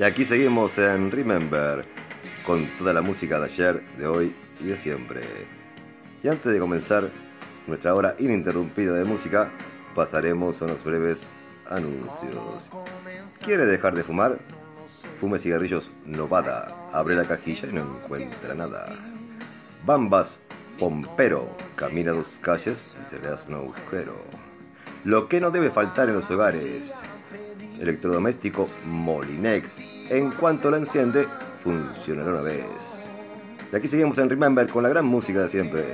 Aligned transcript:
Y 0.00 0.02
aquí 0.02 0.24
seguimos 0.24 0.78
en 0.78 1.10
Remember, 1.10 1.84
con 2.46 2.64
toda 2.78 2.94
la 2.94 3.02
música 3.02 3.38
de 3.38 3.44
ayer, 3.44 3.82
de 3.98 4.06
hoy 4.06 4.34
y 4.58 4.68
de 4.68 4.78
siempre. 4.78 5.20
Y 6.22 6.28
antes 6.28 6.50
de 6.50 6.58
comenzar 6.58 7.10
nuestra 7.66 7.94
hora 7.94 8.16
ininterrumpida 8.18 8.94
de 8.94 9.04
música, 9.04 9.50
pasaremos 9.94 10.62
a 10.62 10.64
unos 10.64 10.82
breves 10.82 11.26
anuncios. 11.68 12.70
¿Quiere 13.44 13.66
dejar 13.66 13.94
de 13.94 14.02
fumar? 14.02 14.38
Fume 15.20 15.38
cigarrillos 15.38 15.90
Novada. 16.06 16.88
Abre 16.94 17.14
la 17.14 17.26
cajilla 17.26 17.68
y 17.68 17.74
no 17.74 17.82
encuentra 17.82 18.54
nada. 18.54 18.96
Bambas 19.84 20.38
Pompero. 20.78 21.46
Camina 21.76 22.12
dos 22.12 22.38
calles 22.40 22.96
y 23.02 23.04
se 23.06 23.18
le 23.20 23.28
hace 23.28 23.48
un 23.48 23.56
agujero. 23.56 24.14
Lo 25.04 25.28
que 25.28 25.42
no 25.42 25.50
debe 25.50 25.70
faltar 25.70 26.08
en 26.08 26.14
los 26.14 26.30
hogares. 26.30 26.94
Electrodoméstico 27.78 28.68
Molinex. 28.86 29.99
En 30.10 30.32
cuanto 30.32 30.72
lo 30.72 30.76
enciende, 30.76 31.28
funcionará 31.62 32.30
una 32.30 32.40
vez. 32.40 33.06
Y 33.72 33.76
aquí 33.76 33.86
seguimos 33.86 34.18
en 34.18 34.28
Remember 34.28 34.68
con 34.68 34.82
la 34.82 34.88
gran 34.88 35.06
música 35.06 35.42
de 35.42 35.48
siempre. 35.48 35.84